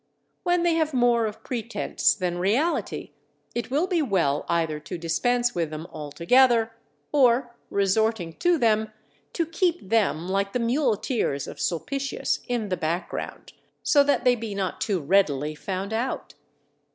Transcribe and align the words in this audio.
When 0.41 0.63
they 0.63 0.73
have 0.73 0.95
more 0.95 1.27
of 1.27 1.43
pretence 1.43 2.15
than 2.15 2.39
reality, 2.39 3.11
it 3.53 3.69
will 3.69 3.85
be 3.85 4.01
well 4.01 4.47
either 4.49 4.79
to 4.79 4.97
dispense 4.97 5.53
with 5.53 5.69
them 5.69 5.85
altogether, 5.91 6.71
or 7.11 7.55
resorting 7.69 8.33
to 8.37 8.57
them, 8.57 8.91
to 9.33 9.45
keep 9.45 9.89
them, 9.89 10.27
like 10.27 10.53
the 10.53 10.59
muleteers 10.59 11.47
of 11.47 11.59
Sulpitius, 11.59 12.39
in 12.47 12.69
the 12.69 12.77
background, 12.77 13.53
so 13.83 14.03
that 14.03 14.23
they 14.23 14.33
be 14.33 14.55
not 14.55 14.81
too 14.81 14.99
readily 14.99 15.53
found 15.53 15.93
out. 15.93 16.33